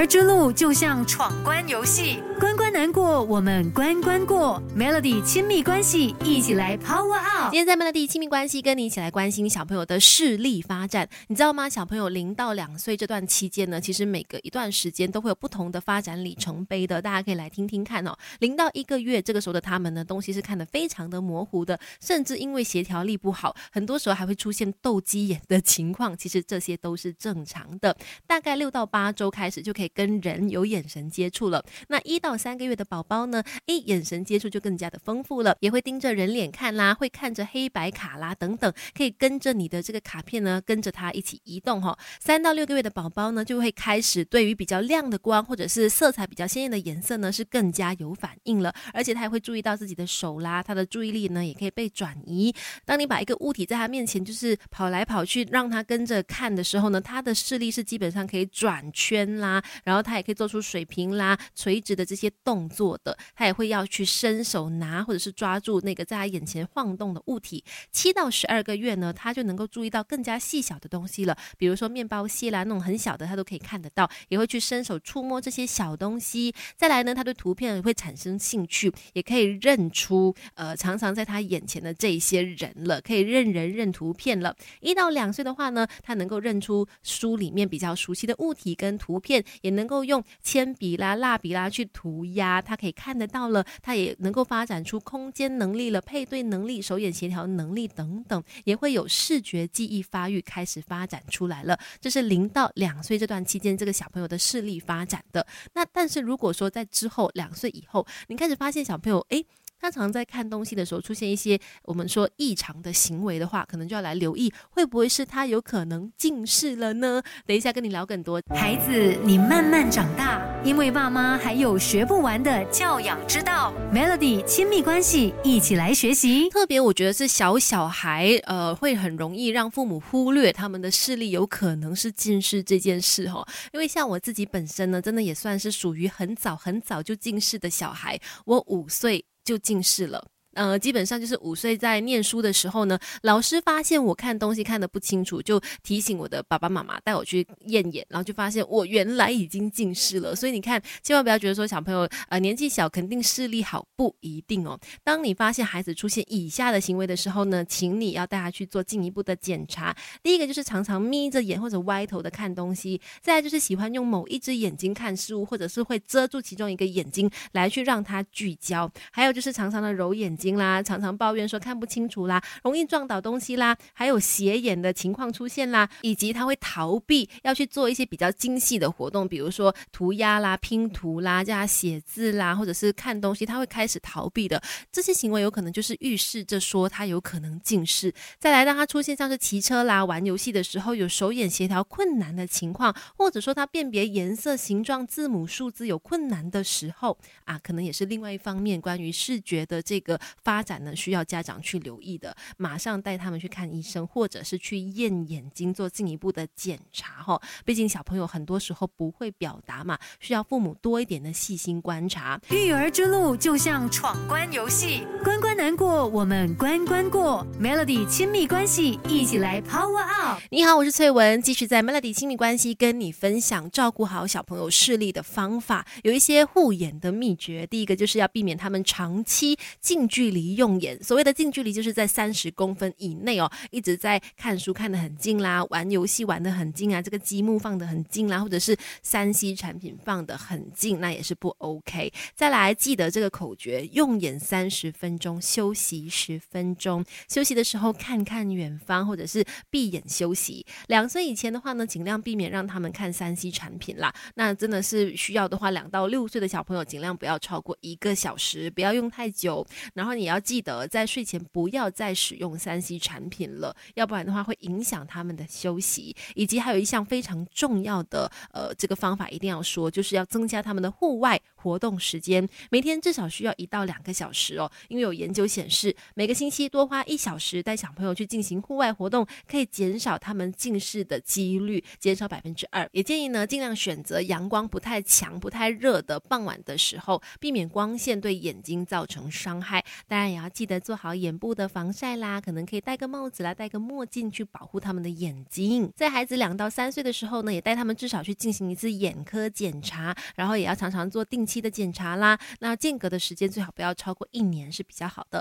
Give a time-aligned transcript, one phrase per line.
[0.00, 4.58] 儿之路就像闯关游戏，关关难过，我们关关过。
[4.74, 7.50] Melody 亲密关系，一起来 Power Up。
[7.50, 11.06] 今天在 Melody 亲密关系，跟你一起来关心小朋友的视力发展。
[11.26, 11.68] 你知道吗？
[11.68, 18.16] 小朋友零到两岁这段期间呢，其实每隔一段时间都会有不同的发展里程碑的，大家可以来听听看哦。
[18.38, 26.16] 零到一个月这个时候的他们呢，东西是看得非常的模糊的，甚至因为协调力不好，很多时候还会出现斗鸡眼的情况。
[26.16, 27.94] 其实这些都是正常的。
[28.26, 31.64] 大概六到八周开始就可以跟人有眼神接触了。
[31.88, 33.42] 那一到三个月的宝宝呢？
[33.66, 41.96] 诶，眼神接触就更加的丰富了，也会盯着人脸看啦，会看着黑白卡啦等等，可以跟着你的这个卡片呢，跟着它一起移动哈。
[42.20, 52.54] 三到六个月的宝宝呢，就会开始对于比较亮的光或者是色彩比较鲜艳的颜色呢，是更加有反应了，而且他还会注意到自己的手啦，他的注意力呢也可以被转移。
[52.84, 67.64] 当你把一个物体在他面前就是跑来跑去，让他跟着看的时候呢，他的视力是基本上可以转圈啦，然后他也可以做出水平啦、垂直的这些动作的，他也会要去伸手拿或者是抓住那个在他眼前晃动的物体。
[67.90, 76.54] 七到十二个月呢，他就能够注意到更加细小的东西了，比如说面包屑啦，那种很小的他都可以看得到，也会去伸手触摸这些小东西。
[76.76, 84.54] 再来呢，他对图片会产生兴趣，也可以认出呃常常在他眼前的这些人了，可以认人认图片了。
[84.80, 101.78] 一到两岁的话呢，他能够认出书里面比较熟悉的物体跟图片，也能够用铅笔啦、蜡笔啦去涂鸦，他可以看得到了，他也能够发展出空间能力了、配对能力、手眼协调能力等等，也会有视觉记忆发育开始发展出来了。
[102.00, 105.46] 这是零到两岁这段期间，这个小朋友的视力发展的。
[105.74, 109.44] 那但是如果说在之后两岁以后，你开始发现小朋友诶。
[109.80, 117.22] 他常在看东西的时候出现一些我们说异常的行为的话，可能就要来留意，会不会是他有可能近视了呢？
[117.46, 118.42] 等一下跟你聊更多。
[118.50, 123.72] 孩子，你慢慢长大，因为爸妈还有学不完的教养之道。
[123.92, 126.50] Melody 亲密关系，一起来学习。
[126.50, 133.46] 特别我觉得是小小孩，呃，会很容易让父母忽略他们的视力有可能是近视这件事哈。
[133.72, 139.24] 因为像我自己本身呢，真的也算是属于很早很早就近视的小孩，我五岁。
[139.44, 140.30] 就近视了。
[140.54, 150.34] 呃，基本上就是五岁在念书的时候呢，老师发现我看东西看得不清楚，就提醒我的爸爸妈妈带我去验眼，然后就发现我原来已经近视了。
[150.34, 154.76] 所以你看，千万不要觉得说小朋友呃年纪小肯定视力好，不一定哦。
[155.04, 159.96] 当你发现孩子出现以下的行为的时候呢，请你要带他去做进一步的检查。
[160.20, 170.36] 第一个就是常常眯着眼或者歪头的看东西，再就是喜欢用某一只眼睛看事物，或者是会遮住其中一个眼睛来去让他聚焦，还有就是常常的揉眼。
[170.40, 184.60] 睛啦，常常抱怨说看不清楚啦，容易撞倒东西啦，还有斜眼的情况出现啦，以及他会逃避要去做一些比较精细的活动，比如说涂鸦啦、拼图啦、叫他写字啦，或者是看东西，他会开始逃避的。
[184.90, 188.12] 这些行为有可能就是预示着说他有可能近视。
[188.38, 200.18] 再来，当他出现像是骑车啦、玩游戏的时候有手眼协调困难的情况，或者说他辨别颜色、形状、字母、数字有困难的时候啊，可能也是另外一方面关于视觉的这个。
[200.42, 207.40] 发展呢，需要家长去留意的，马上带他们去看医生，或者是去验眼睛做进一步的检查哈。
[207.64, 212.40] 毕竟小朋友很多时候不会表达嘛，需要父母多一点的细心观察。
[212.50, 217.46] 育儿之路就像闯关游戏，关关难过，我们关关过。
[217.60, 220.40] Melody 亲密关系，一起来 Power Up。
[220.50, 227.66] 你好，我是翠文，继续在 Melody 亲密关系跟你分享照顾好小朋友视力的方法，有一些护眼的秘诀。
[227.66, 242.12] 第一个就是要避免他们长期近距距离用眼，所谓的近距离就是在三十公分以内哦，一直在看书看得很近啦，玩游戏玩得很近啊，这个积木放得很近啦，或者是三 C 产品放得很近，那也是不 OK。
[242.34, 247.02] 再来记得这个口诀：用眼三十分钟，休息十分钟。
[247.26, 250.66] 休息的时候看看远方，或者是闭眼休息。
[250.88, 254.14] 两岁以前的话呢，尽量避免让他们看三 C 产品啦。
[254.34, 259.66] 那真的是需要的话，两到六岁的小朋友尽量不要超过一个小时，不要用太久。
[259.94, 266.14] 然后后你要记得在睡前不要再使用三 C 产品了，要不然的话会影响他们的休息。
[266.34, 274.70] 以及还有一项非常重要的呃这个方法一定要说，就是要增加他们的户外活动时间，每天至少需要一到两个小时哦。
[274.88, 282.88] 因为有研究显示，每个星期多花一小时带小朋友去进行户外活动，可以减少他们近视的几率，减少百分之二。
[282.92, 289.84] 也建议呢尽量选择阳光不太强、不太热的傍晚的时候，避免光线对眼睛造成伤害。
[290.08, 295.92] 当然也要记得做好眼部的防晒啦，可能可以戴个帽子啦，戴个墨镜去保护他们的眼睛。
[295.94, 302.38] 在孩子两到三岁的时候呢，也带他们至少去进行一次眼科检查，然后也要常常做定期的检查啦。
[302.60, 305.38] 那间隔的时间最好不要超过一年是比较好的。